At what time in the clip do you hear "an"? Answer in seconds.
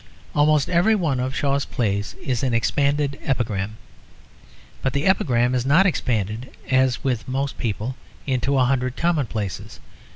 2.41-2.55